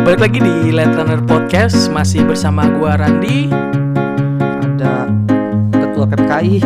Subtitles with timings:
[0.00, 3.52] Balik lagi di Let Runner Podcast masih bersama gua Randi.
[4.64, 5.04] ada
[5.70, 6.64] ketua PPKI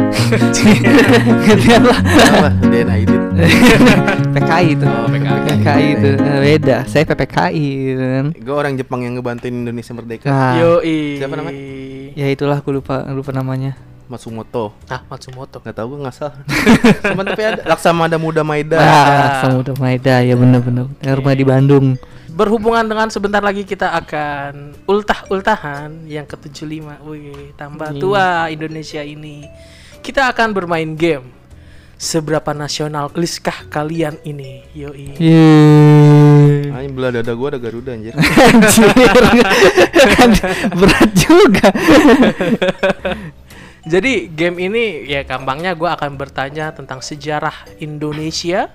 [1.42, 2.48] Gantian lah Apa?
[2.62, 3.22] DNA Aidit.
[4.32, 5.42] PKI itu Oh, PKI.
[5.50, 10.30] PKI itu Eh, beda saya PPKI gitu kan Gue orang Jepang yang ngebantuin Indonesia merdeka.
[10.30, 11.18] nah Yoi.
[11.18, 11.58] Siapa namanya?
[12.14, 13.74] ya itulah aku lupa lupa namanya
[14.08, 14.72] Matsumoto.
[14.88, 15.60] Ah, Matsumoto.
[15.60, 16.32] Gak tau gue ngasal.
[17.12, 18.80] Cuma tapi ada Laksamada Muda Maeda.
[18.80, 21.86] ah Samudra Maeda ya bener-bener yang rumah di Bandung
[22.32, 27.02] Berhubungan dengan sebentar lagi kita akan ultah-ultahan yang ke-75.
[27.02, 27.98] Wih, tambah Wih.
[27.98, 29.42] tua Indonesia ini.
[29.98, 31.34] Kita akan bermain game.
[31.98, 34.62] Seberapa nasional liskah kalian ini?
[34.70, 35.18] Yoi.
[35.18, 36.70] Yeay.
[36.70, 38.14] Anjing belah dada gue ada Garuda anjir.
[38.54, 38.86] Anjir
[40.14, 40.30] Kan
[40.78, 41.68] berat juga
[43.88, 48.68] Jadi game ini ya gampangnya gue akan bertanya tentang sejarah Indonesia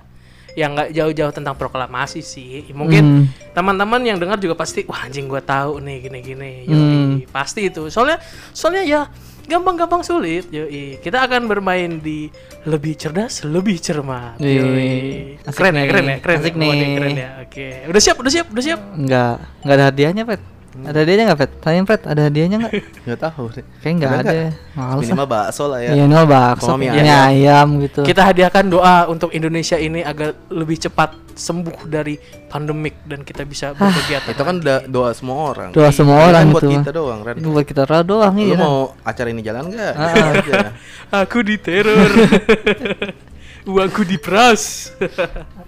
[0.54, 2.66] yang nggak jauh-jauh tentang proklamasi sih.
[2.70, 3.24] Mungkin Hmm.
[3.54, 6.52] teman-teman yang dengar juga pasti wah anjing gue tahu nih gini-gini.
[6.66, 7.22] Hmm.
[7.30, 7.90] pasti itu.
[7.90, 8.22] Soalnya
[8.54, 9.00] soalnya ya
[9.44, 10.46] gampang-gampang sulit.
[10.48, 11.02] Yoi.
[11.02, 12.30] Kita akan bermain di
[12.64, 14.38] lebih cerdas, lebih cermat.
[14.38, 15.42] Yoi.
[15.42, 16.38] asik Keren ya, keren ya, keren.
[16.38, 16.60] asik ya.
[16.62, 16.94] Nih.
[16.96, 17.30] keren ya.
[17.42, 17.66] Oke.
[17.90, 18.80] Udah siap, udah siap, udah siap.
[18.94, 21.50] Enggak Enggak ada hadiahnya Pet Ada hadiahnya enggak Pet?
[21.62, 22.72] Tanyain Pet ada hadiahnya enggak?
[23.06, 23.64] Gak tahu deh.
[23.78, 24.50] Kayaknya enggak Ada ada nggak?
[24.74, 24.96] Males ah.
[24.98, 25.90] Minimal bakso lah ya.
[25.94, 27.26] Iya, no bakso, mie mie ayam.
[27.30, 28.00] ayam gitu.
[28.02, 32.14] Kita hadiahkan doa untuk Indonesia ini agar lebih cepat sembuh dari
[32.50, 34.30] pandemik dan kita bisa berkegiatan.
[34.34, 34.56] Itu kan
[34.90, 35.68] doa semua orang.
[35.70, 36.74] Doa semua Ini orang kan buat itu.
[36.82, 37.34] kita doang, Ren.
[37.38, 38.56] Itu buat kita doang Lu iya.
[38.58, 39.94] mau acara ini jalan gak?
[39.94, 40.10] Ah.
[40.34, 40.54] aja.
[41.26, 42.10] Aku diteror.
[43.70, 44.92] Uangku diperas.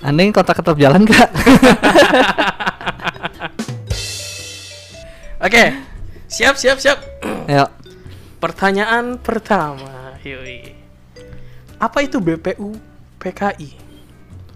[0.04, 1.30] Anda ini kontak tetap jalan enggak?
[5.36, 5.68] Oke.
[6.32, 6.98] Siap, siap, siap.
[7.44, 7.68] Ayo.
[8.40, 10.16] Pertanyaan pertama.
[10.24, 10.72] Yoi.
[11.76, 12.72] Apa itu BPU
[13.20, 13.76] PKI?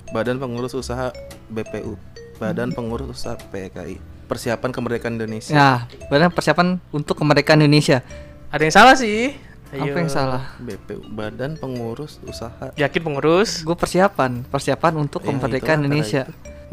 [0.08, 1.12] Badan Pengurus Usaha
[1.52, 2.00] BPU.
[2.40, 4.00] Badan Pengurus Usaha PKI.
[4.24, 5.52] Persiapan Kemerdekaan Indonesia.
[5.52, 5.70] Ya,
[6.08, 8.00] benar persiapan untuk kemerdekaan Indonesia.
[8.48, 9.36] Ada yang salah sih.
[9.76, 9.92] Ayo.
[9.92, 10.42] Apa yang salah?
[10.58, 13.62] BPU Badan Pengurus Usaha Yakin pengurus?
[13.62, 16.22] Gue persiapan, persiapan untuk Ya, kemerdekaan itu Indonesia.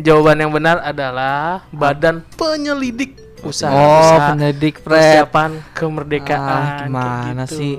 [0.01, 3.69] Jawaban yang benar adalah Badan Penyelidik Usaha.
[3.69, 4.97] Oh, Usaha penyelidik Pret.
[5.25, 6.41] Persiapan kemerdekaan.
[6.41, 7.55] Ah, gimana gitu.
[7.55, 7.73] sih?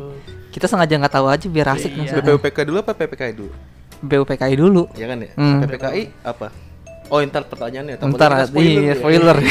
[0.48, 2.18] Kita sengaja nggak tahu aja biar asik Iya.
[2.18, 3.50] BPUPK dulu apa PPKI dulu?
[3.98, 4.82] BUPKI dulu.
[4.94, 5.30] Ya kan ya?
[5.34, 5.58] Hmm.
[5.62, 6.48] PPKI apa?
[7.08, 7.98] Oh, ntar pertanyaannya.
[7.98, 8.94] Ntar kita iya, ya.
[9.00, 9.36] spoiler.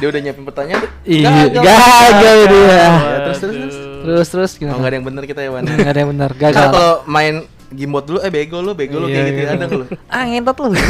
[0.00, 0.82] Dia udah nyiapin pertanyaan.
[1.04, 1.60] Iya, Gagal.
[1.60, 2.66] gagal dia.
[2.66, 2.88] Ya,
[3.20, 3.76] terus terus terus.
[4.04, 4.76] Terus terus Oh, gimana?
[4.80, 5.62] nggak ada yang bener kita ya, Wan.
[5.64, 6.70] Nggak ada yang benar, Kan gagal.
[6.72, 7.34] kalau main
[7.68, 9.52] gimbot dulu, eh bego lu, bego lu Iya, kayak gitu iya.
[9.54, 9.84] ada lu.
[10.08, 10.72] Ah, ngentot lu.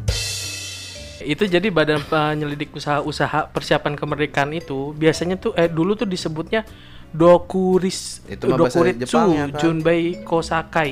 [1.23, 6.65] Itu jadi Badan Penyelidik Usaha-Usaha Persiapan Kemerdekaan itu biasanya tuh eh dulu tuh disebutnya
[7.11, 9.59] Dokuris Itu mah bahasa Dokuritsu Jepangnya, kan?
[9.59, 10.91] Junbei Kosakai.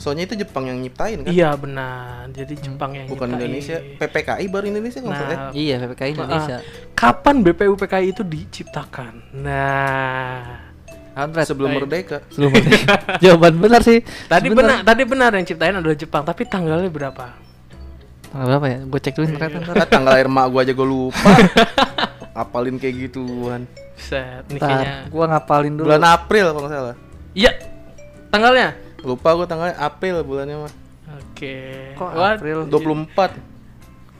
[0.00, 1.28] Soalnya itu Jepang yang nyiptain kan?
[1.28, 2.24] Iya benar.
[2.32, 3.44] Jadi Jepang yang Bukan nyiptain.
[3.44, 3.76] Indonesia.
[4.00, 5.52] PPKI baru Indonesia nggak Nah, usah.
[5.52, 6.56] Iya, PPKI Indonesia.
[6.96, 9.12] Kapan BPUPKI itu diciptakan?
[9.36, 10.40] Nah,
[11.12, 11.44] Kampret.
[11.44, 11.78] Sebelum Baik.
[11.84, 12.16] merdeka.
[12.32, 12.94] Sebelum merdeka.
[13.20, 14.00] Jawaban benar sih.
[14.24, 17.36] tadi benar, tadi benar yang ciptain adalah Jepang, tapi tanggalnya berapa?
[18.30, 18.78] Tanggal berapa ya?
[18.86, 19.74] Gue cek dulu internet ntar.
[19.74, 21.30] Ah, tanggal lahir mak gua aja gua lupa.
[22.46, 23.66] Apalin kayak gituan.
[23.98, 25.10] Set, ini kayaknya.
[25.10, 25.86] Ntar, gua ngapalin dulu.
[25.90, 26.96] Bulan April kalau nggak salah.
[27.34, 27.52] Iya.
[28.30, 28.68] Tanggalnya?
[29.02, 30.72] Lupa gua tanggalnya April bulannya mah.
[31.10, 31.56] Oke.
[31.98, 32.58] Kok Wah, April?
[32.70, 33.34] 24,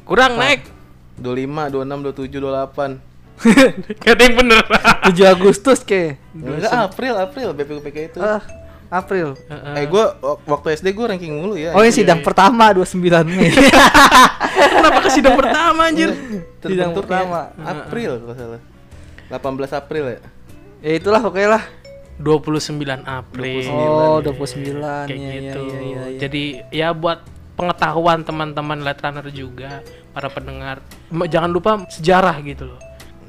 [0.03, 0.67] Kurang naik.
[1.23, 3.11] 25, 26, 27, 28.
[4.05, 4.65] Gak ada yang bener.
[5.15, 6.19] 7 Agustus ke.
[6.35, 8.19] Enggak April, April BPUPK itu.
[8.19, 8.43] Ah,
[8.91, 9.39] April.
[9.73, 11.71] Eh gua wak- waktu SD gua ranking mulu ya.
[11.73, 13.55] Oh, ini sidang pertama 29 Mei.
[14.71, 16.11] Kenapa ke sidang pertama anjir?
[16.11, 17.41] sidang Terbentuknya pertama.
[17.63, 18.63] April kalau salah.
[19.31, 20.21] 18 April ya.
[20.81, 21.63] ya itulah oke lah.
[22.19, 23.65] 29 April.
[23.71, 24.77] Oh, 29.
[25.07, 25.61] Kayak Iya, iya, gitu.
[25.63, 26.19] iya, iya, iya.
[26.19, 27.23] Jadi ya buat
[27.55, 29.81] pengetahuan teman-teman Light Runner juga,
[30.11, 30.81] para pendengar,
[31.29, 32.81] jangan lupa sejarah gitu loh.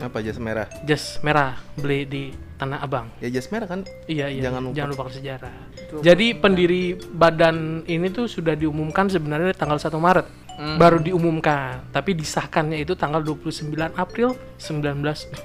[0.01, 0.65] Apa jas merah?
[0.81, 2.23] Jas merah beli di
[2.57, 3.09] Tanah Abang.
[3.21, 3.85] Ya jas merah kan.
[4.09, 4.49] Iya iya.
[4.49, 5.05] Jangan Jangan, lupa.
[5.05, 5.53] lupa sejarah.
[6.01, 10.27] Jadi pendiri badan ini tuh sudah diumumkan sebenarnya tanggal 1 Maret.
[10.61, 10.77] Hmm.
[10.77, 15.41] Baru diumumkan, tapi disahkannya itu tanggal 29 April 1945.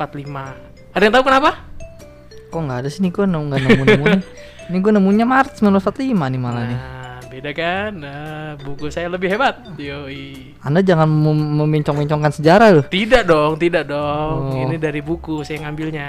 [0.93, 1.50] Ada yang tahu kenapa?
[2.52, 4.06] Kok nggak ada sih nih gua nemu nggak nemu nemu.
[4.73, 6.81] Ini gua nemunya Maret 1945 nih malah nih.
[7.37, 7.93] Beda kan?
[7.93, 9.61] Nah, buku saya lebih hebat.
[9.77, 10.56] Yoi.
[10.59, 12.85] Anda jangan mem- memincong-mincongkan sejarah loh.
[12.88, 14.56] Tidak dong, tidak dong.
[14.56, 14.56] Oh.
[14.56, 16.09] Ini dari buku saya ngambilnya.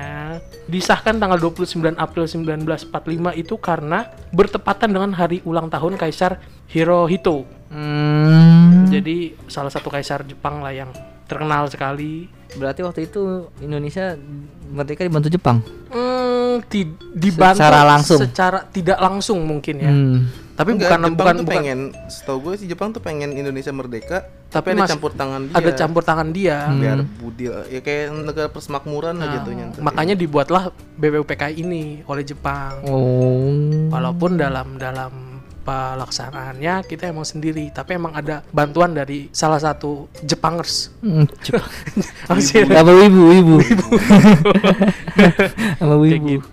[0.66, 2.88] Disahkan tanggal 29 April 1945
[3.36, 7.44] itu karena bertepatan dengan hari ulang tahun Kaisar Hirohito.
[7.68, 8.88] Hmm.
[8.88, 10.96] Jadi salah satu kaisar Jepang lah yang
[11.28, 12.32] terkenal sekali.
[12.56, 14.16] Berarti waktu itu Indonesia
[14.66, 15.60] merdeka dibantu Jepang.
[15.92, 18.20] Hmm, ti- dibantu Secara langsung.
[18.24, 19.92] secara tidak langsung mungkin ya.
[19.92, 20.47] Hmm.
[20.58, 23.70] Tapi Enggak, bukan Jepang bukan tuh bukan pengen setahu gue sih Jepang tuh pengen Indonesia
[23.70, 26.58] merdeka Tapi tapi, ada mas- campur tangan dia ada campur tangan dia.
[26.74, 29.82] biar budil ya kayak negara persemakmuran lah Nah, jatuhnya ntar.
[29.84, 30.64] makanya dibuatlah
[30.96, 32.82] BPUPKI ini oleh Jepang.
[32.84, 33.54] Oh.
[33.88, 35.14] Walaupun dalam dalam
[35.62, 40.96] pelaksanaannya kita emang sendiri, tapi emang ada bantuan dari salah satu Jepangers.
[41.02, 41.68] Hmm, Jepang.
[42.26, 42.64] Apa sih?
[42.64, 43.58] Sama wibu, wibu.
[45.78, 46.28] Sama Kayak wibu.
[46.40, 46.48] gitu.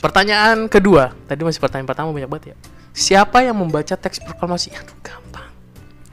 [0.00, 2.56] Pertanyaan kedua, tadi masih pertanyaan pertama banyak banget ya.
[2.90, 4.72] Siapa yang membaca teks proklamasi?
[4.72, 5.52] Aduh, gampang.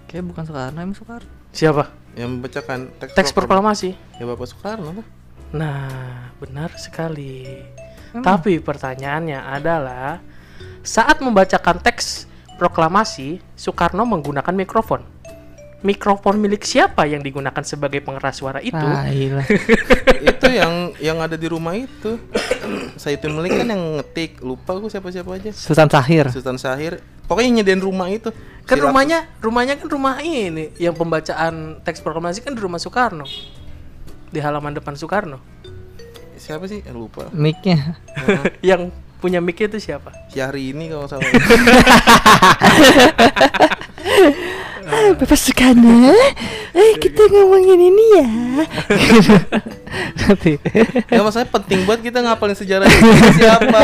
[0.05, 1.29] Kayak bukan Soekarno, emang Soekarno.
[1.51, 1.83] Siapa?
[2.17, 3.93] yang membacakan teks, Teks proklam- proklamasi.
[4.17, 5.05] ya Bapak Soekarno lah
[5.53, 7.45] Nah, benar sekali.
[8.09, 8.25] Emang?
[8.25, 10.17] Tapi pertanyaannya adalah
[10.81, 12.25] saat membacakan teks
[12.57, 15.05] proklamasi, Soekarno menggunakan mikrofon.
[15.77, 18.73] Mikrofon milik siapa yang digunakan sebagai pengeras suara itu?
[18.75, 19.45] Ah, iya.
[20.33, 22.17] itu yang yang ada di rumah itu
[22.97, 26.25] Saitun Melik kan yang ngetik lupa gue siapa siapa aja Sultan Sahir.
[26.27, 28.33] Sultan Syahir pokoknya nyediain rumah itu
[28.65, 33.23] Kan Silap- rumahnya, rumahnya kan rumah ini yang pembacaan teks proklamasi kan di rumah Soekarno.
[34.27, 35.37] Di halaman depan Soekarno.
[36.35, 37.95] siapa sih Eh, lupa Mic-nya.
[38.65, 40.09] yang punya mic itu siapa?
[40.29, 41.25] Syahri ini kalau salah
[45.13, 46.11] Bapak Soekarno,
[46.73, 48.27] eh kita ngomongin ini ya.
[50.17, 50.59] Nanti.
[51.07, 53.79] nggak masalah penting buat kita ngapalin sejarah itu siapa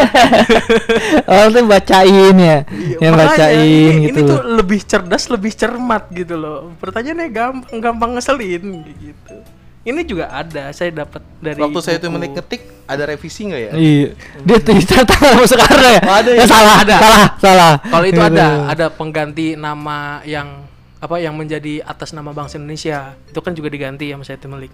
[1.24, 2.58] Orang tuh bacain ya.
[3.00, 6.76] yang Makanya, bacain ini, gitu ini tuh lebih cerdas, lebih cermat gitu loh.
[6.78, 9.36] Pertanyaannya gampang, gampang ngeselin gitu.
[9.84, 13.72] Ini juga ada, saya dapat dari waktu saya itu menik ngetik ada revisi nggak ya
[13.76, 14.08] Iya.
[14.40, 16.02] Dia tangan sama Soekarno ya?
[16.04, 16.40] Oh, ada ya?
[16.40, 16.96] Ya, salah, Ada.
[17.00, 17.74] salah, salah.
[17.84, 18.30] Kalau itu Gitu.
[18.32, 20.72] ada, ada pengganti nama yang
[21.04, 23.20] apa yang menjadi atas nama bangsa Indonesia.
[23.28, 24.72] Itu kan juga diganti ya Mas Said Melik.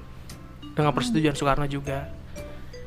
[0.77, 2.05] Dengan persetujuan Soekarno juga.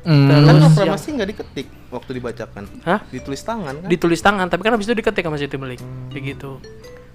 [0.07, 0.31] Hmm.
[0.31, 2.99] kan Terus proklamasi nggak diketik waktu dibacakan Hah?
[3.07, 5.83] ditulis tangan kan Ditulis tangan, tapi kan habis itu diketik sama Said Melik.
[6.15, 6.63] Begitu.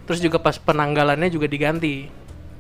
[0.05, 2.13] Terus juga pas penanggalannya juga diganti.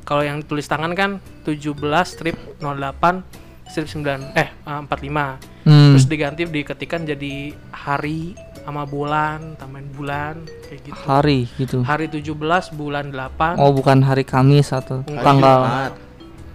[0.08, 1.76] Kalau yang tulis tangan kan 17
[2.08, 5.68] strip 08 strip 9 eh eh, 45.
[5.68, 5.92] Hmm.
[5.92, 8.32] Terus diganti diketikan jadi hari
[8.68, 11.00] sama bulan, tambahin bulan kayak gitu.
[11.00, 11.80] hari gitu.
[11.80, 12.36] Hari 17
[12.76, 13.56] bulan 8.
[13.56, 15.58] Oh, bukan hari Kamis atau Hari Hari tanggal.
[15.58, 15.92] Jumat,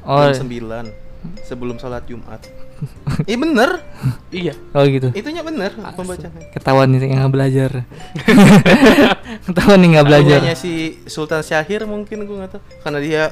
[0.05, 0.93] Oh, jam 9
[1.41, 2.37] sebelum sholat Jumat
[3.25, 3.69] Iya bener,
[4.29, 4.53] Iya.
[4.75, 5.09] oh gitu.
[5.09, 6.35] itunya bener pembacaan.
[6.51, 7.71] Ketahuan nih yang nggak belajar.
[9.47, 10.39] Ketahuan nih nggak belajar.
[10.53, 13.23] Si Sultan Syahir mungkin gue nggak tahu karena dia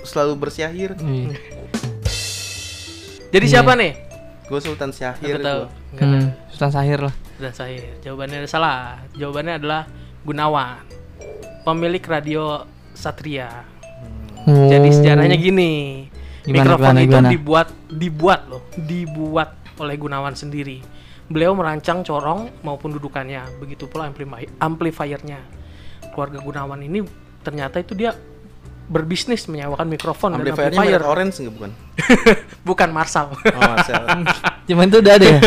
[0.00, 0.94] selalu bersyahir.
[0.96, 1.34] Iya.
[3.28, 3.92] Jadi siapa nih?
[4.46, 5.62] Gue Sultan Syahir Aku tahu.
[5.92, 7.14] Enggak Hmm, Sultan Sahir lah.
[7.36, 7.96] Udah saya.
[8.00, 8.80] Jawabannya ada salah.
[9.12, 9.82] Jawabannya adalah
[10.22, 10.80] Gunawan.
[11.62, 13.50] Pemilik radio Satria.
[14.46, 14.66] Oh.
[14.66, 16.06] Jadi sejarahnya gini.
[16.40, 17.28] Gimana, mikrofon gimana, itu gimana?
[17.28, 20.78] dibuat dibuat loh, dibuat oleh Gunawan sendiri.
[21.26, 25.42] Beliau merancang corong maupun dudukannya, begitu pula amplifi- amplifiernya.
[26.14, 27.02] Keluarga Gunawan ini
[27.42, 28.14] ternyata itu dia
[28.86, 31.02] berbisnis menyewakan mikrofon dan Amplifiernya amplifier.
[31.02, 31.72] orange nggak bukan?
[32.70, 33.34] Bukan Marsal.
[33.34, 34.02] Oh, Marcel.
[34.70, 35.38] Cuman itu udah ada ya.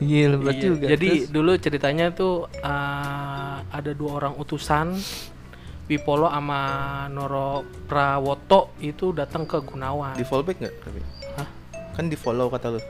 [0.00, 0.84] Gila berat Iya, juga.
[0.88, 1.28] Jadi Terus?
[1.28, 4.96] dulu ceritanya tuh eh, ada dua orang utusan
[5.86, 6.60] Wipolo sama
[7.08, 10.14] Noro Prawoto itu datang ke Gunawan.
[10.14, 11.00] di fallback nggak tapi?
[11.34, 11.48] Hah?
[11.92, 12.80] Kan di follow kata lu.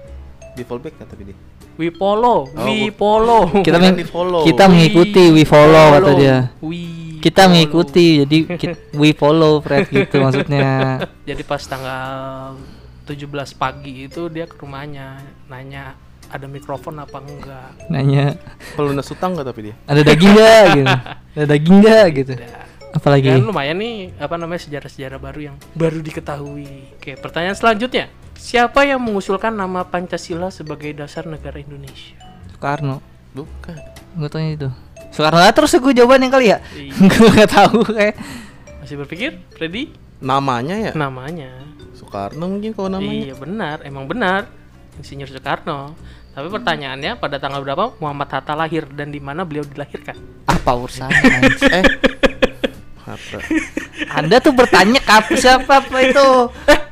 [0.53, 1.37] Di fallback nggak tapi dia?
[1.75, 3.39] Wipolo, bu- Wipolo.
[3.59, 3.97] kita meng-
[4.45, 6.37] kita mengikuti we follow kata dia.
[6.61, 7.51] Wi Kita follow.
[7.51, 8.39] mengikuti jadi
[9.01, 11.01] we follow Fred gitu maksudnya.
[11.25, 12.53] Jadi pas tanggal
[13.07, 13.17] 17
[13.55, 15.19] pagi itu dia ke rumahnya
[15.49, 15.97] nanya
[16.31, 17.91] ada mikrofon apa enggak.
[17.91, 18.39] Nanya
[18.79, 19.75] Pelunas utang nggak tapi dia?
[19.85, 20.95] ada daging nggak gitu.
[21.35, 22.35] Ada daging nggak gitu.
[22.91, 26.99] Apalagi Kan lumayan nih apa namanya sejarah-sejarah baru yang baru diketahui.
[26.99, 28.11] Oke, pertanyaan selanjutnya.
[28.35, 32.19] Siapa yang mengusulkan nama Pancasila sebagai dasar negara Indonesia?
[32.51, 32.99] Soekarno.
[33.31, 33.79] Bukan.
[34.19, 34.69] Nggak tahu itu.
[35.15, 36.59] Soekarno lah terus gue jawabannya kali ya.
[36.75, 36.93] Iya.
[37.15, 38.17] gue nggak tahu kayak.
[38.83, 39.95] Masih berpikir, Freddy?
[40.19, 40.93] Namanya ya?
[40.99, 41.53] Namanya.
[41.95, 43.23] Soekarno mungkin kalau namanya.
[43.31, 44.51] Iya benar, emang benar.
[44.99, 45.95] Insinyur Soekarno.
[46.31, 50.15] Tapi pertanyaannya pada tanggal berapa Muhammad Hatta lahir dan di mana beliau dilahirkan?
[50.47, 51.11] Apa urusan?
[51.71, 51.85] Eh.
[53.01, 53.39] Hatta.
[54.13, 56.29] Anda tuh bertanya kap siapa apa itu?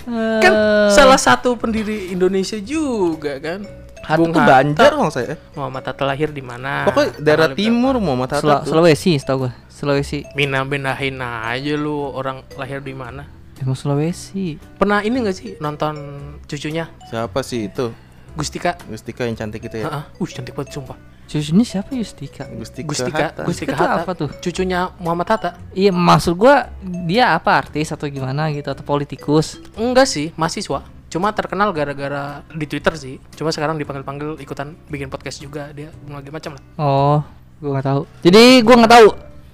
[0.09, 3.61] Kan Eh, salah satu pendiri Indonesia juga kan.
[4.01, 4.51] Hatta Bung tuh Hatta.
[4.51, 5.37] Banjar kalau saya.
[5.53, 6.89] Muhammad Hatta lahir di mana?
[6.89, 8.73] Pokoknya daerah timur Muhammad Hatta Sula- tuh.
[8.73, 9.53] Sulawesi, setahu gua.
[9.69, 10.25] Sulawesi.
[10.33, 13.29] Mina benahin aja lu orang lahir di mana?
[13.59, 14.57] Emang Sulawesi.
[14.75, 15.95] Pernah ini gak sih nonton
[16.43, 17.93] cucunya Siapa sih itu?
[18.39, 18.79] Gustika?
[18.87, 19.91] Gustika yang cantik itu ya?
[19.91, 20.05] Heeh.
[20.23, 20.95] Uh, cantik banget sumpah.
[21.29, 22.47] Cucunya siapa Yustika?
[22.49, 23.43] Gustika, Gustika, Hatta.
[23.45, 24.01] Gustika Itu Hatta.
[24.07, 24.31] apa tuh?
[24.39, 25.51] Cucunya Muhammad Hatta?
[25.77, 26.73] Iya, maksud gua
[27.05, 29.61] dia apa artis atau gimana gitu atau politikus?
[29.77, 30.87] Enggak sih, mahasiswa.
[31.13, 33.15] Cuma terkenal gara-gara di Twitter sih.
[33.37, 36.63] Cuma sekarang dipanggil-panggil ikutan bikin podcast juga dia berbagai macam lah.
[36.79, 37.21] Oh,
[37.59, 38.03] Gue nggak tahu.
[38.23, 39.09] Jadi gue nggak tahu.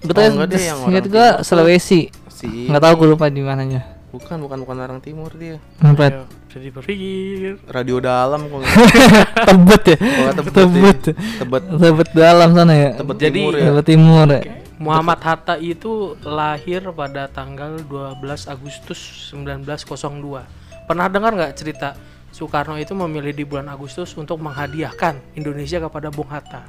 [0.04, 1.40] Tahu Oh, enggak deh, yang tuh.
[1.40, 2.12] Sulawesi.
[2.28, 3.93] Si Nggak tahu gue lupa di mananya.
[4.14, 5.58] Bukan bukan bukan orang timur dia.
[5.82, 8.62] Tempat Ayo, jadi berpikir Radio dalam kok.
[9.50, 9.96] tebet ya.
[9.98, 10.52] Oh, Tebet.
[10.54, 11.00] Tebet.
[11.42, 12.90] Tebet Tebet dalam sana ya.
[12.94, 13.64] Tebet Jadi- timur ya.
[13.74, 14.42] Tebet timur ya.
[14.74, 20.86] Muhammad Hatta itu lahir pada tanggal 12 Agustus 1902.
[20.86, 21.94] Pernah dengar nggak cerita
[22.34, 26.66] Soekarno itu memilih di bulan Agustus untuk menghadiahkan Indonesia kepada Bung Hatta?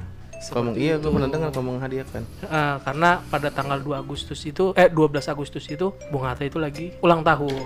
[0.76, 2.22] Iya gue pernah dengar ngomong hadiahkan.
[2.44, 6.92] Eh, karena pada tanggal 2 Agustus itu eh 12 Agustus itu Bung Hatta itu lagi
[7.00, 7.56] ulang tahun.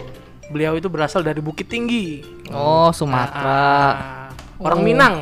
[0.50, 2.27] Beliau itu berasal dari Bukit Tinggi.
[2.50, 3.47] Oh, Sumatera.
[3.47, 4.87] Ah, orang Oh.
[4.87, 5.17] Minang.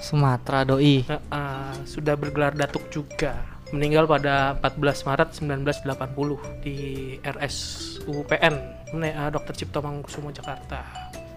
[0.00, 1.04] Sumatera doi.
[1.04, 3.36] Eh, eh, sudah bergelar datuk juga.
[3.70, 6.76] Meninggal pada 14 Maret 1980 di
[7.22, 8.54] RSUPN
[8.96, 9.54] Ne- eh, Dr.
[9.54, 10.82] Cipto Mangunkusumo Jakarta.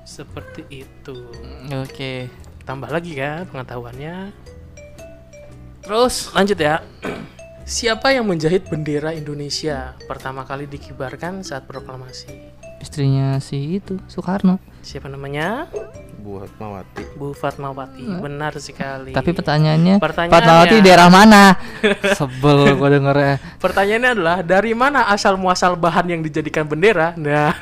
[0.04, 1.28] Seperti itu.
[1.70, 2.32] Oke.
[2.64, 4.32] Tambah lagi kan pengetahuannya.
[5.84, 6.80] Terus Lanjut ya.
[7.64, 12.52] Siapa yang menjahit bendera Indonesia pertama kali dikibarkan saat proklamasi?
[12.84, 14.60] istrinya si itu Soekarno.
[14.84, 15.72] Siapa namanya?
[16.20, 17.16] Buat Mawati.
[17.16, 18.04] Bu Fatmawati.
[18.20, 19.16] Benar sekali.
[19.16, 21.56] Tapi pertanyaannya, Pertanyaannya- Fatmawati daerah mana?
[22.20, 23.36] Sebel gue dengernya.
[23.64, 27.16] Pertanyaannya adalah dari mana asal muasal bahan yang dijadikan bendera?
[27.16, 27.56] Nah,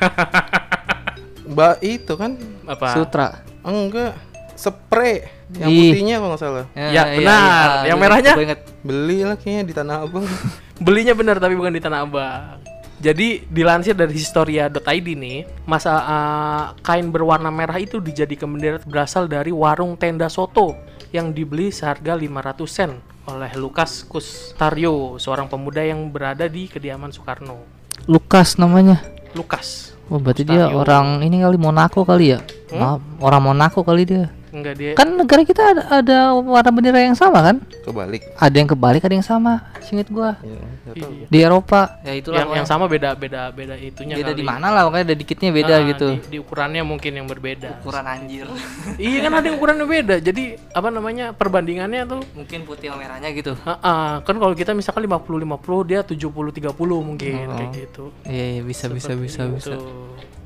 [1.46, 2.34] Mbak itu kan
[2.66, 2.90] apa?
[2.90, 3.28] Sutra.
[3.62, 4.18] enggak
[4.58, 5.22] spray
[5.58, 5.92] yang Ih.
[5.92, 6.64] putihnya kalau nggak salah.
[6.72, 7.68] Ya, benar.
[7.84, 8.32] Yang gua merahnya?
[8.32, 8.60] inget- gua inget.
[8.82, 10.24] Beli lah kayaknya di Tanah Abang.
[10.86, 12.58] Belinya benar tapi bukan di Tanah Abang.
[12.98, 14.78] Jadi dilansir dari historia.id
[15.12, 20.78] nih, masa uh, kain berwarna merah itu dijadikan bendera berasal dari warung tenda soto
[21.10, 22.90] yang dibeli seharga 500 sen
[23.22, 27.58] oleh Lukas Kustario, seorang pemuda yang berada di kediaman Soekarno.
[28.06, 29.02] Lukas namanya.
[29.32, 29.94] Lukas.
[30.06, 30.78] Oh, berarti dia Kustario.
[30.78, 32.40] orang ini kali Monaco kali ya?
[32.70, 34.30] Ma- orang Monaco kali dia.
[34.52, 34.92] Enggak dia.
[34.92, 37.56] Kan negara kita ada, ada warna bendera yang sama kan?
[37.82, 38.20] Kebalik.
[38.36, 39.64] Ada yang kebalik, ada yang sama.
[39.80, 40.36] Singkat gua.
[40.44, 40.60] Ya.
[40.92, 41.26] Iya.
[41.26, 41.96] Di Eropa.
[42.04, 45.50] Ya yang, yang sama beda beda beda itunya Beda di mana lah, makanya ada dikitnya
[45.50, 46.08] beda Ah, gitu.
[46.20, 47.80] Di, di ukurannya mungkin yang berbeda.
[47.80, 48.44] Ukuran anjir.
[49.00, 50.14] iya kan ada yang ukurannya beda.
[50.20, 53.56] Jadi apa namanya perbandingannya tuh Mungkin putih sama merahnya gitu.
[53.64, 57.56] ah, ah, kan kalau kita misalkan 50 50 dia 70 30 mungkin Oh.
[57.56, 58.04] kayak gitu.
[58.28, 59.72] Iya, iya bisa bisa Seperti bisa bisa.
[59.72, 59.80] itu.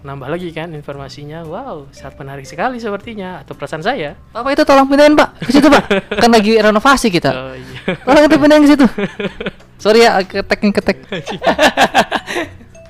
[0.06, 1.42] Nambah lagi kan informasinya.
[1.42, 4.14] Wow, sangat menarik sekali sepertinya atau perasaan saya.
[4.30, 5.42] Bapak itu tolong pindahin, Pak.
[5.42, 5.82] Ke situ, Pak.
[6.22, 7.30] kan lagi renovasi kita.
[7.34, 7.98] Oh iya.
[8.06, 8.86] Tolong kita pindahin ke situ.
[9.82, 10.96] Sorry ya, ketek nih ketek.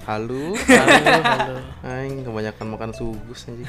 [0.04, 0.52] Halo.
[0.68, 1.56] halo, halo.
[1.88, 3.64] Aing kebanyakan makan sugus anjing.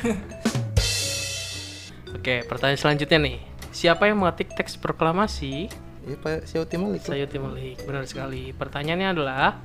[2.20, 3.39] Oke, pertanyaan selanjutnya nih.
[3.72, 5.72] Siapa yang mengetik teks proklamasi
[6.08, 7.04] Iya Pak Syauti Malik.
[7.04, 8.56] Sayuti Malik, benar sekali.
[8.56, 9.60] Pertanyaannya adalah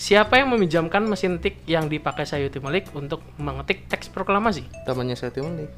[0.00, 4.64] siapa yang meminjamkan mesin tik yang dipakai Sayuti Malik untuk mengetik teks proklamasi?
[4.88, 5.70] Temannya Syauti Malik.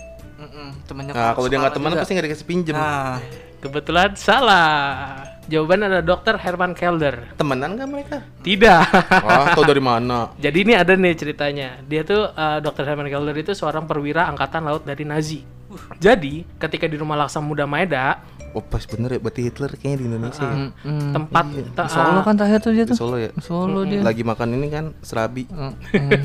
[0.90, 2.74] temennya Nah kalau dia nggak teman pasti nggak dikasih pinjem.
[2.74, 3.22] Nah,
[3.62, 5.22] Kebetulan salah.
[5.46, 6.34] Jawaban ada Dr.
[6.34, 7.38] Herman Kelder.
[7.38, 8.18] Temenan nggak mereka?
[8.42, 8.82] Tidak.
[9.26, 10.34] Wah tau dari mana?
[10.34, 11.78] Jadi ini ada nih ceritanya.
[11.86, 12.82] Dia tuh eh, Dr.
[12.82, 15.62] Herman Kelder itu seorang perwira angkatan laut dari Nazi.
[16.02, 18.18] Jadi ketika di rumah Laksamuda Maeda,
[18.52, 20.56] Oh pas bener ya, berarti Hitler kayaknya di Indonesia ya.
[20.56, 21.12] mm, mm.
[21.12, 21.64] tempat Iya.
[21.64, 22.96] Di Solo kan terakhir tuh dia Di tuh.
[22.96, 23.30] Solo ya.
[23.38, 24.00] Solo dia.
[24.00, 25.48] Lagi makan ini kan serabi.
[25.48, 26.20] Mm, mm.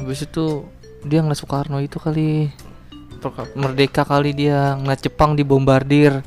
[0.00, 0.64] Habis itu
[1.02, 2.48] dia ngeliat Soekarno itu kali
[3.52, 6.22] merdeka kali dia ngeliat Jepang dibombardir.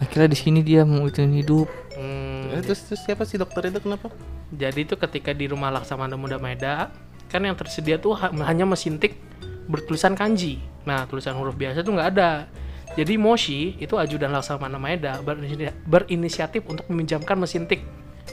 [0.00, 1.68] Akhirnya di sini dia mau itu hidup.
[1.92, 4.10] Hmm, Eh, terus, terus siapa sih dokter itu kenapa?
[4.50, 6.90] Jadi itu ketika di rumah Laksamana Muda Maeda
[7.28, 9.14] kan yang tersedia tuh ha- hanya mesin tik
[9.68, 10.58] bertulisan kanji.
[10.82, 12.50] Nah tulisan huruf biasa tuh nggak ada.
[13.00, 17.80] Jadi Moshi itu ajudan Laksamana Maeda berinisi- berinisiatif untuk meminjamkan mesin tik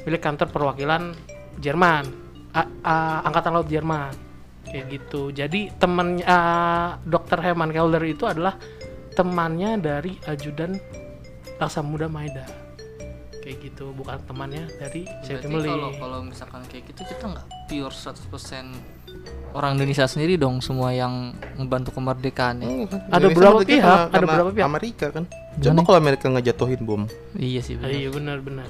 [0.04, 1.16] milik kantor perwakilan
[1.58, 2.04] Jerman,
[2.52, 4.12] A- A- Angkatan Laut Jerman,
[4.68, 5.32] kayak gitu.
[5.32, 6.20] Jadi teman
[7.02, 7.40] Dr.
[7.40, 8.60] Herman Kelder itu adalah
[9.16, 10.76] temannya dari ajudan
[11.58, 12.44] Laksamana Maeda,
[13.42, 15.96] kayak gitu, bukan temannya dari Sayuti Meli.
[15.96, 18.97] kalau misalkan kayak gitu kita nggak pure 100%
[19.52, 22.68] orang Indonesia sendiri dong semua yang membantu kemerdekaan ya.
[23.10, 24.00] Ada Indonesia berapa pihak?
[24.12, 24.68] Ada berapa pihak?
[24.68, 25.24] Amerika kan.
[25.58, 25.64] Gimana?
[25.74, 27.04] Coba kalau Amerika ngejatuhin bom.
[27.34, 27.90] Iya sih benar.
[27.90, 28.70] iya benar-benar.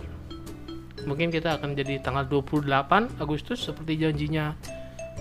[1.03, 2.67] Mungkin kita akan jadi tanggal 28
[3.17, 4.55] Agustus seperti janjinya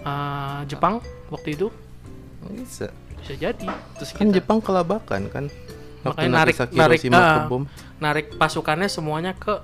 [0.03, 1.67] ah, Jepang waktu itu
[2.47, 2.91] Bisa.
[3.19, 3.67] bisa jadi.
[3.99, 5.45] Terus Kan kita Jepang kelabakan kan.
[6.03, 7.65] Waktu Makanya narik- Nagasaki, narik, ke bom.
[7.99, 9.59] narik pasukannya semuanya ke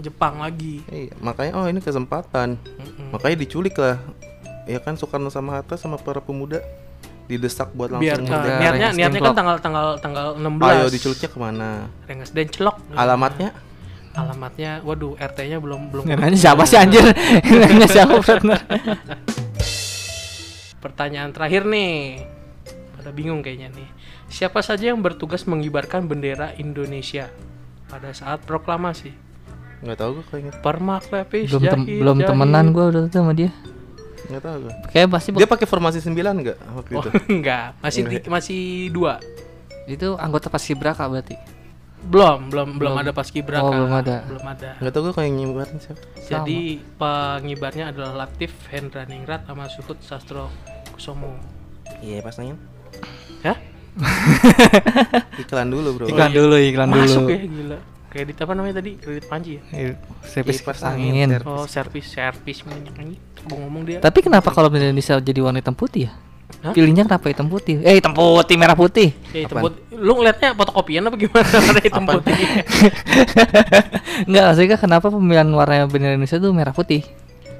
[0.00, 0.80] Jepang lagi.
[0.88, 2.56] Iya, makanya oh ini kesempatan.
[2.56, 3.12] Mm-mm.
[3.12, 4.00] Makanya diculik lah.
[4.64, 6.62] Ya kan Soekarno sama Hatta sama para pemuda
[7.26, 8.36] didesak buat langsung Biar merdeka.
[8.36, 10.68] niatnya Rengas niatnya kan tanggal tanggal tanggal 16.
[10.68, 11.68] Ayo diculiknya ke mana?
[12.06, 12.76] Rengas Dencelok.
[12.92, 13.50] Alamatnya?
[14.12, 17.00] Alamatnya waduh RT-nya belum belum Nanya siapa sih anjir?
[17.62, 18.60] Nanya siapa partner?
[20.78, 22.26] Pertanyaan terakhir nih.
[22.98, 23.88] Pada bingung kayaknya nih.
[24.28, 27.28] Siapa saja yang bertugas mengibarkan bendera Indonesia
[27.86, 29.10] pada saat proklamasi?
[29.82, 30.52] Nggak tahu gue kayaknya.
[30.62, 32.28] Permak lepis belum tem- jahit, belum jahit.
[32.30, 33.50] temenan gua udah tuh sama dia
[34.24, 34.74] Nggak tahu gue.
[34.88, 37.08] kayak pasti Dia pakai formasi 9 nggak waktu Oh, itu?
[37.34, 38.22] enggak, masih Enggak.
[38.22, 39.14] di- masih dua.
[39.82, 41.34] itu anggota paskibraka berarti
[42.02, 42.94] Belum, belum, belum Belum.
[42.98, 43.62] ada paskibraka.
[43.62, 44.26] Oh, belum ada.
[44.26, 44.70] Belum ada.
[44.76, 46.02] Nggak tahu gue kayak nyebarin siapa.
[46.18, 46.58] Jadi
[46.96, 50.50] pengibarnya adalah Latif Hendra Ningrat sama Suhut Sastro
[50.90, 51.38] Kusomo.
[51.98, 52.58] Iya pas nanya.
[53.42, 53.54] Hah?
[55.38, 56.04] Iklan dulu bro.
[56.06, 57.78] iklan dulu iklan Masuk dulu ya gila.
[58.12, 58.92] Kredit apa namanya tadi?
[58.94, 59.62] Kredit Panji ya?
[59.72, 61.32] Eh, servis Kipas kipas angin.
[61.42, 63.16] Oh, servis servis minyak angin.
[63.48, 63.98] Mau ngomong dia.
[63.98, 66.12] Tapi kenapa kalau misalnya bisa jadi warna hitam putih ya?
[66.60, 66.70] Hah?
[66.70, 67.80] Pilihnya kenapa hitam putih?
[67.80, 69.16] Eh hitam putih, merah putih.
[69.32, 69.64] Ya, hitam Apaan?
[69.66, 69.80] putih.
[69.96, 71.48] Lu ngeliatnya fotokopian apa gimana?
[71.58, 72.16] Warna hitam Apaan?
[72.20, 72.46] putih.
[74.28, 77.02] Enggak, maksudnya kenapa pemilihan warna bendera Indonesia itu merah putih?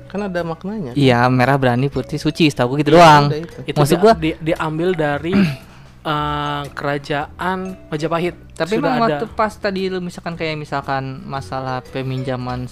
[0.07, 0.93] Kan ada maknanya.
[0.93, 3.25] Iya, merah berani, putih suci, setahu gue gitu Iya, doang.
[3.33, 3.59] itu.
[3.65, 5.33] Itu Maksud dia- gua di- diambil dari
[6.03, 8.35] eh, kerajaan Majapahit.
[8.53, 9.17] Tapi Sudah emang ada.
[9.17, 12.67] waktu pas tadi lu misalkan kayak misalkan masalah peminjaman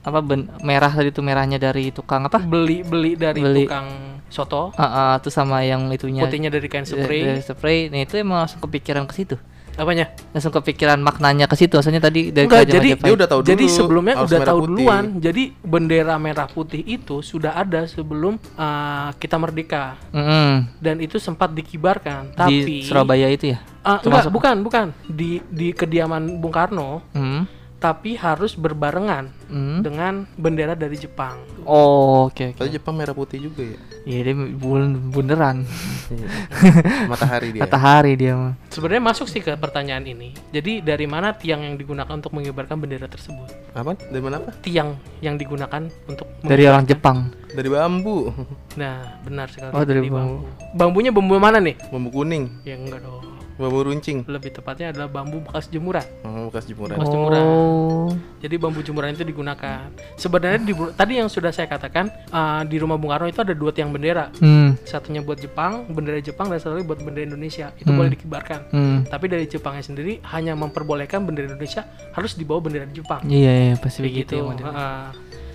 [0.00, 2.36] apa ben- merah tadi tuh merahnya dari tukang apa?
[2.38, 3.64] beli beli dari Beli.
[3.64, 3.88] tukang
[4.28, 7.22] soto, Ah, ah, tuh sama yang itunya putihnya dari kain dari- spray.
[7.22, 7.80] dari spray.
[7.88, 9.36] Nah, itu emang langsung kepikiran ke situ.
[9.74, 10.14] Apanya?
[10.30, 11.74] Langsung kepikiran maknanya ke situ.
[11.74, 13.04] Maksudnya tadi dari Enggak, jadi Majapahit.
[13.04, 14.68] Dia udah tahu jadi dulu sebelumnya harus udah tahu putih.
[14.70, 15.04] duluan.
[15.18, 20.70] Jadi bendera merah putih itu sudah ada sebelum eh, kita merdeka Mm-mm.
[20.78, 22.30] dan itu sempat dikibarkan.
[22.30, 23.58] di Tapi Surabaya itu ya.
[23.84, 24.86] Itu enggak, bukan, bukan.
[25.04, 27.44] Di di kediaman Bung Karno, Hmm.
[27.84, 29.84] Tapi harus berbarengan Hmm.
[29.84, 31.36] dengan bendera dari Jepang.
[31.62, 32.58] Oh, oke oke.
[32.58, 33.76] Tapi Jepang merah putih juga ya.
[34.04, 35.68] Iya dia bun- beneran
[36.08, 36.26] Iya.
[37.12, 37.60] Matahari dia.
[37.60, 38.52] matahari dia mah.
[38.68, 40.32] Sebenarnya masuk sih ke pertanyaan ini.
[40.48, 43.52] Jadi dari mana tiang yang digunakan untuk mengibarkan bendera tersebut?
[43.72, 44.00] Apa?
[44.00, 44.50] Dari mana apa?
[44.58, 47.28] Tiang yang digunakan untuk Dari orang Jepang.
[47.46, 48.32] Dari bambu.
[48.74, 49.70] Nah, benar sekali.
[49.70, 50.48] Oh, dari bambu.
[50.72, 51.76] Bambunya bambu mana nih?
[51.86, 52.64] Bambu kuning.
[52.64, 53.33] Ya enggak dong.
[53.54, 54.26] Bambu runcing.
[54.26, 56.02] Lebih tepatnya adalah bambu bekas jemuran.
[56.22, 56.98] Oh, bekas jemuran.
[56.98, 57.38] Bekas jemuran.
[57.40, 58.10] Oh.
[58.38, 59.86] Jadi bambu jemuran itu digunakan.
[60.14, 63.70] Sebenarnya di, tadi yang sudah saya katakan uh, di rumah Bung Karno itu ada dua
[63.70, 64.34] tiang bendera.
[64.36, 64.74] Hmm.
[64.82, 67.70] Satunya buat Jepang, bendera Jepang dan satu lagi buat bendera Indonesia.
[67.74, 67.98] Itu Hmm.
[68.00, 68.60] boleh dikibarkan.
[68.68, 68.98] Hmm.
[69.06, 73.22] Tapi dari Jepangnya sendiri hanya memperbolehkan bendera Indonesia harus dibawa bendera Jepang.
[73.24, 74.50] Iya, iya pasti Kayak begitu gitu.
[74.58, 74.66] ya.
[74.66, 75.02] Heeh.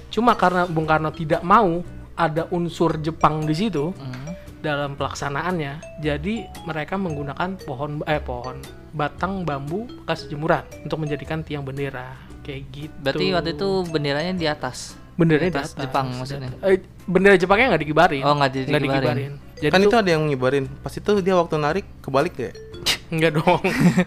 [0.09, 1.83] Cuma karena Bung Karno tidak mau
[2.15, 4.28] ada unsur Jepang di situ Hmm.
[4.59, 8.59] Dalam pelaksanaannya, jadi mereka menggunakan pohon eh pohon
[8.91, 12.93] batang bambu bekas jemuran untuk menjadikan tiang bendera kayak gitu.
[12.99, 14.97] Berarti waktu itu benderanya di atas.
[15.15, 15.83] benderanya di di atas atas.
[15.83, 16.49] Jepang maksudnya.
[16.61, 18.23] Eh, bendera Jepangnya nggak dikibarin.
[18.23, 19.31] Oh, nggak di- Nggak dikibarin.
[19.53, 20.65] Jadi kan tuh- itu ada yang ngibarin.
[20.79, 22.51] Pas itu dia waktu narik kebalik ya.
[23.13, 23.59] Enggak dong.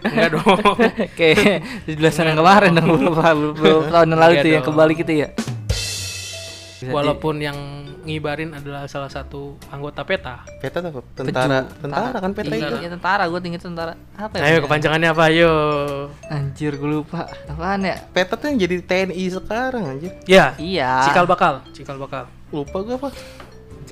[0.03, 0.57] Enggak dong.
[1.19, 5.13] Kayak di belasan yang kemarin dong beberapa beberapa tahun yang lalu tuh yang kebalik itu
[5.15, 5.27] ya.
[6.83, 7.55] Bisa di- Walaupun yang
[8.03, 10.43] ngibarin adalah salah satu anggota PETA.
[10.59, 10.99] Peta apa?
[11.13, 11.63] Tentara.
[11.63, 11.79] Peju.
[11.79, 12.75] Tentara kan peta Iya, itu.
[12.77, 13.95] iya, tentara, gue tinggi tentara.
[14.13, 14.43] Apa ya?
[14.45, 15.23] Ayo kepanjangannya apa?
[15.25, 15.51] Ayo.
[16.27, 17.31] Anjir, gue lupa.
[17.47, 17.95] Apaan ya?
[18.05, 20.11] Peta tuh yang jadi TNI sekarang anjir.
[20.25, 20.51] Ya.
[20.55, 21.07] Iya.
[21.07, 22.27] Cikal bakal, cikal bakal.
[22.49, 23.09] Lupa gue apa?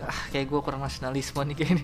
[0.01, 1.83] Ah, kayak gue kurang nasionalisme nih kayak ini.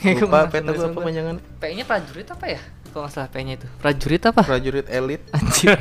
[0.00, 1.04] kayak Lupa peta gue apa gua.
[1.04, 1.36] panjangan?
[1.58, 2.60] P-nya prajurit apa ya?
[2.94, 3.66] Kalau nggak salah P-nya itu.
[3.82, 4.46] Prajurit apa?
[4.46, 5.74] Prajurit elit Anjir.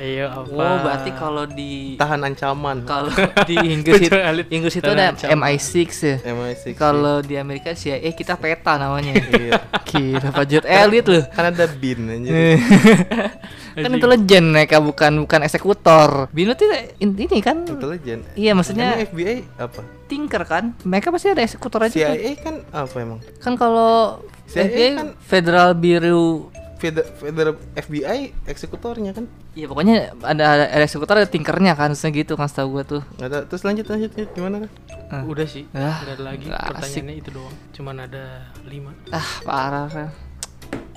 [0.00, 0.48] Ayo apa?
[0.48, 2.88] oh, berarti kalau di tahan ancaman.
[2.88, 3.12] kalau
[3.52, 4.16] di Inggris itu.
[4.48, 5.36] Inggris itu ada ancaman.
[5.36, 6.16] MI6 ya.
[6.24, 6.72] MI6.
[6.80, 9.12] Kalau di Amerika CIA kita peta namanya.
[9.28, 9.60] Iya.
[9.84, 11.20] Kira prajurit elit loh.
[11.36, 12.32] kan ada bin anjir.
[13.76, 16.30] kan intelijen mereka bukan bukan eksekutor.
[16.30, 16.64] Bin itu
[16.98, 18.22] in- ini kan Intelijen.
[18.34, 19.80] Iya maksudnya Emang FBI apa?
[20.06, 20.64] tinker kan.
[20.80, 22.14] Mereka pasti ada eksekutor aja kan.
[22.14, 23.18] CIA kan apa emang?
[23.38, 29.24] Kan kalau CIA FBI kan- Federal Bureau Feder, Feder FBI eksekutornya kan?
[29.54, 33.02] Iya pokoknya ada, ada, ada eksekutor ada tinkernya kan maksudnya gitu kan setahu gua tuh.
[33.16, 33.38] Nggak ada.
[33.48, 34.28] Terus lanjut lanjut, lanjut.
[34.34, 34.70] gimana kan?
[35.08, 35.22] Ah.
[35.24, 35.64] Udah sih.
[35.70, 36.44] Ah, Nggak ada lagi.
[36.44, 36.70] nggak asik.
[36.74, 37.54] Pertanyaannya itu doang.
[37.72, 38.24] Cuman ada
[38.64, 38.90] lima.
[39.08, 40.08] Ah parah kan.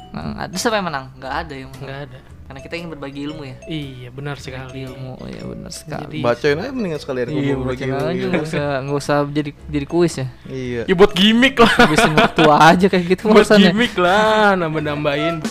[0.08, 1.06] Nah, ada siapa yang menang?
[1.16, 1.84] Nggak ada yang menang.
[1.86, 2.20] Nggak ada.
[2.48, 3.56] Karena kita ingin berbagi ilmu ya.
[3.68, 4.88] Iya benar sekali.
[4.88, 6.20] Ilmu, oh ya benar sekali.
[6.20, 9.52] Jadi- Bacain aja mendingan sekalian Iya, berbagi bacain ilmu aja nggak usah nggak usah jadi
[9.68, 10.28] jadi kuis ya.
[10.48, 10.82] Iya.
[10.88, 11.72] Ya buat gimmick lah.
[11.76, 15.44] Habisin waktu aja kayak gitu buat gimmick lah, nambah-nambahin.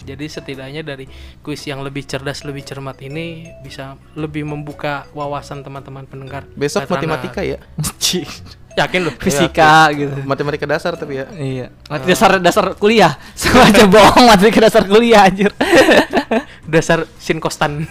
[0.00, 1.06] Jadi setidaknya dari
[1.38, 6.48] kuis yang lebih cerdas, lebih cermat ini bisa lebih membuka wawasan teman-teman pendengar.
[6.56, 7.60] Besok matematika ya.
[8.80, 9.14] Yakin loh?
[9.20, 10.14] Fisika gitu.
[10.24, 11.26] Matematika dasar tapi ya.
[11.36, 11.66] Iya.
[11.92, 13.12] Mati dasar dasar kuliah.
[13.38, 15.52] Sama aja bohong matematika dasar kuliah anjir.
[16.70, 17.82] Dasar sinkostan.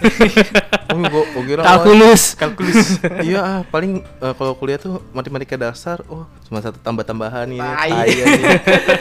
[0.90, 2.34] Oh, gua, gua kira Kalkulus.
[2.34, 2.98] Kalkulus.
[3.22, 8.26] iya ah, paling eh, kalau kuliah tuh matematika dasar oh cuma satu tambah-tambahan ini aja.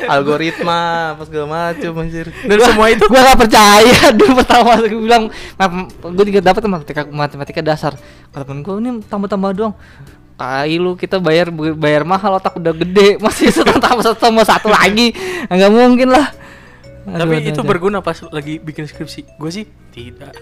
[0.05, 5.33] algoritma apa segala macam anjir Dan semua itu gua gak percaya dulu pertama gue bilang
[6.13, 7.93] gue juga dapat matematika matematika dasar
[8.29, 9.73] kata temen gue ini tambah-tambah doang
[10.39, 14.71] Tai lu kita bayar bayar mahal otak udah gede masih satu tambah satu tambah satu
[14.71, 15.11] lagi
[15.51, 16.31] nggak mungkin lah
[17.09, 17.69] Aduh, Tapi aduh, itu aduh.
[17.69, 19.25] berguna pas lagi bikin skripsi.
[19.39, 20.35] Gue sih tidak.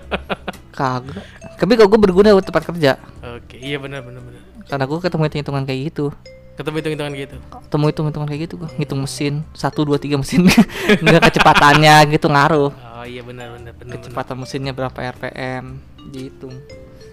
[0.78, 1.26] kagak.
[1.58, 2.96] Tapi kalau gue berguna buat tempat kerja.
[3.36, 4.42] Oke, iya benar benar benar.
[4.64, 6.06] Karena gue ketemu hitung-hitungan kayak gitu.
[6.54, 7.36] Ketemu hitung-hitungan gitu.
[7.66, 10.46] Ketemu hitung-hitungan kayak gitu gue ngitung mesin satu dua tiga mesin
[11.02, 12.70] nggak kecepatannya gitu ngaruh.
[12.72, 13.74] Oh iya benar benar benar.
[13.76, 13.94] benar.
[13.98, 15.82] Kecepatan mesinnya berapa RPM
[16.14, 16.54] dihitung.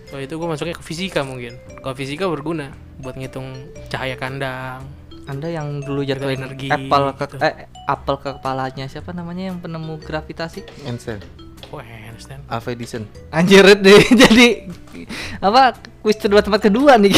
[0.09, 1.55] Oh itu gue masuknya ke fisika mungkin.
[1.79, 3.47] Kalau fisika berguna buat ngitung
[3.87, 4.85] cahaya kandang.
[5.25, 7.41] Anda yang dulu jatuhin energi, apel ke gitu.
[7.41, 10.61] eh, apel ke kepalanya siapa namanya yang penemu gravitasi?
[10.85, 11.17] Ansel
[11.73, 12.45] Oh handstand.
[12.45, 14.69] Alpha Edison Anjir deh jadi
[15.41, 17.09] apa kuis kedua tempat kedua nih.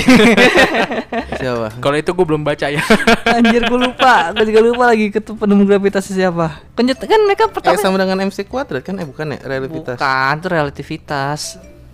[1.39, 2.79] siapa Kalau itu gue belum baca ya.
[3.37, 6.63] Anjir gue lupa, gue juga lupa lagi ketua penemu gravitasi siapa.
[6.73, 9.99] Kan jet- kan mereka eh pertama sama dengan MC kuadrat kan eh bukan ya relativitas
[9.99, 11.41] bukan tuh relativitas.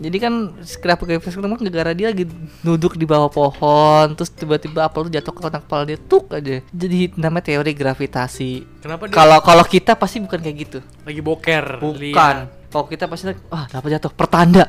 [0.03, 0.33] Jadi kan
[0.83, 2.27] kenapa gravitasi ketemu gara-gara dia lagi
[2.59, 6.59] duduk di bawah pohon terus tiba-tiba apel tuh jatuh ke otak kepala dia tuk aja.
[6.75, 8.51] Jadi namanya teori gravitasi.
[8.83, 10.79] Kenapa dia Kalau kalau kita pasti bukan kayak gitu.
[11.07, 11.79] lagi boker?
[11.79, 12.35] Bukan.
[12.67, 14.65] Kalau kita pasti ah dapat jatuh pertanda.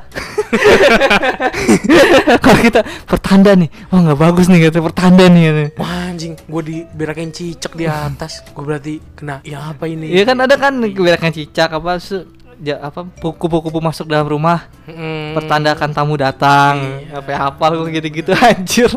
[2.45, 5.43] Kalau kita pertanda nih, wah nggak bagus nih kata pertanda nih.
[5.51, 5.71] katanya.
[5.81, 8.45] Wah anjing, gue diberakin cicak di atas.
[8.53, 9.41] Gue berarti kena.
[9.43, 10.13] Ya apa ini?
[10.13, 11.99] Iya kan ada kan kebiasaan cicak apa
[12.65, 17.21] ja- apa kupu-kupu masuk dalam rumah Mm, pertandakan tamu datang Iya.
[17.21, 18.91] apa hafal kok gitu-gitu anjir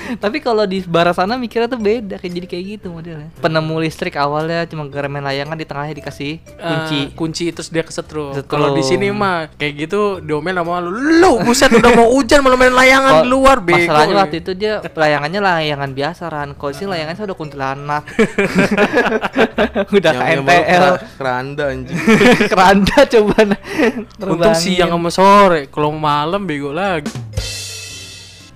[0.22, 4.14] tapi kalau di barat sana mikirnya tuh beda kayak jadi kayak gitu modelnya penemu listrik
[4.14, 8.32] awalnya cuma geremen layangan di tengahnya dikasih kunci Eh, kunci terus dia kesetrum.
[8.32, 8.48] Kesetrum.
[8.48, 10.90] Kalau di sini mah kayak gitu diomelin sama lu.
[10.92, 13.78] Lu buset udah mau hujan malah main layangan di luar bego.
[13.82, 18.02] masalahnya waktu itu dia layangannya layangan biasa ran kalau sih layangannya udah kuntilanak
[19.96, 21.98] udah KNTL kera- keranda anjing
[22.52, 23.34] keranda coba
[24.22, 25.68] Untung siang sama sore.
[25.68, 27.10] Kalau malam bego lagi.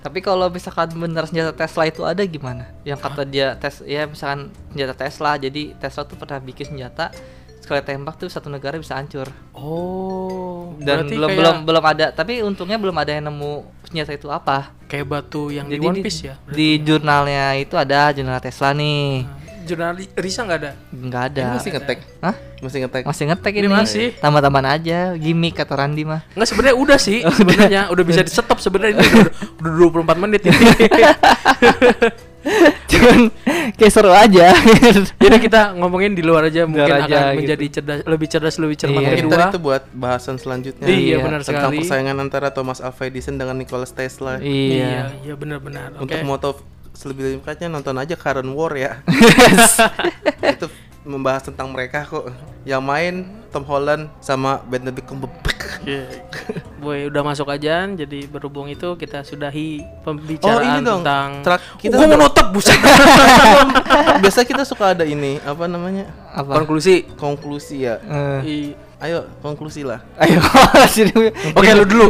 [0.07, 2.71] Tapi kalau misalkan bener senjata Tesla itu ada gimana?
[2.87, 7.11] Yang kata dia tes ya misalkan senjata Tesla, jadi Tesla tuh pernah bikin senjata
[7.59, 9.27] sekali tembak tuh satu negara bisa hancur.
[9.51, 14.15] Oh, Dan berarti belum kayak, belum belum ada, tapi untungnya belum ada yang nemu senjata
[14.15, 14.71] itu apa.
[14.87, 16.39] kayak batu yang Jadi di One di, Piece ya.
[16.47, 19.27] di jurnalnya itu ada jurnal Tesla nih.
[19.67, 20.71] Jurnal Risa nggak ada.
[20.89, 21.41] Nggak ada.
[21.43, 22.35] Ini masih ngetek Hah?
[22.57, 23.69] masih ngetek Masih ngetek Ini ini.
[23.69, 24.07] masih.
[24.17, 26.23] Tambah-tambahan aja, gimmick kata Randi mah.
[26.31, 29.73] Nggak sebenarnya udah sih, sebenarnya udah bisa di stop sebenarnya ini udah, udah
[30.07, 30.57] 24 menit ini.
[32.87, 33.27] Cuman
[33.75, 34.55] kayak seru aja.
[35.23, 37.37] Jadi kita ngomongin di luar aja mungkin Luar aja, akan gitu.
[37.37, 39.03] menjadi cerdas, lebih cerdas, lebih cermat Iya.
[39.05, 39.51] dari Mungkin ntar dua.
[39.51, 41.77] itu buat bahasan selanjutnya Iya, Iya, benar tentang sekali.
[41.83, 44.39] persaingan antara Thomas Alva Edison dengan Nikola Tesla.
[44.39, 45.11] iya.
[45.19, 45.99] iya, benar-benar.
[45.99, 46.07] Oke.
[46.07, 46.49] Untuk moto
[46.97, 48.91] selebih lengkapnya nonton aja Current War ya.
[50.49, 50.65] itu
[51.05, 52.33] membahas tentang mereka kok.
[52.65, 53.13] Yang main
[53.47, 55.55] Tom Holland sama Benedict Cumberbatch.
[55.79, 56.03] Oke.
[56.77, 57.87] Boy, udah masuk aja.
[57.87, 60.99] Jadi berhubung itu kita sudahi Oh pembicaraan ini dong.
[60.99, 62.75] tentang Trak- kita Oh, mau nutup buset.
[64.23, 66.59] Biasa kita suka ada ini apa namanya Apa?
[66.59, 67.07] Konklusi.
[67.15, 68.01] konklusi ya.
[68.41, 70.01] I- Ayo konklusi lah.
[70.17, 70.41] ayo
[70.89, 71.29] sini.
[71.53, 72.07] Oke, lu dulu.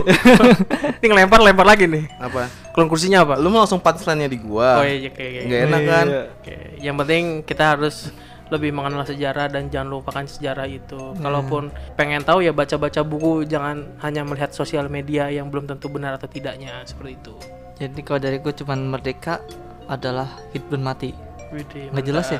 [0.98, 2.08] Ini ngelempar lempar lagi nih.
[2.16, 2.48] Apa?
[2.78, 3.34] Konklusinya apa?
[3.42, 4.78] Lu mau langsung punchline-nya di gua.
[4.78, 5.42] Oh iya, oke, oke.
[5.50, 6.08] Nggak enak kan?
[6.38, 8.14] Oke, yang penting kita harus
[8.54, 11.18] lebih mengenal sejarah dan jangan lupakan sejarah itu.
[11.18, 16.22] Kalaupun pengen tahu ya baca-baca buku, jangan hanya melihat sosial media yang belum tentu benar
[16.22, 17.34] atau tidaknya seperti itu.
[17.82, 19.42] Jadi kalau dari gue cuman merdeka
[19.90, 21.12] adalah hidup dan mati.
[21.48, 22.40] Widih, Nggak jelas ya?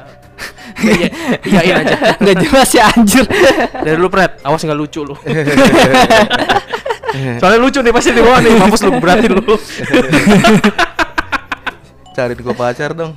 [0.84, 1.08] Iya,
[1.48, 1.98] iyain aja.
[2.22, 3.24] Nggak jelas ya anjir.
[3.72, 5.16] Dari lu Pret, awas nggak lucu lu.
[7.42, 9.56] Soalnya lucu nih pasti di bawah nih, mampus lu berarti lu.
[12.18, 13.14] Cariin gua pacar dong.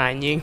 [0.00, 0.40] Anjing.